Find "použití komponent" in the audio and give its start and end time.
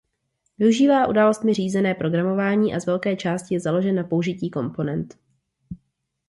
4.03-5.17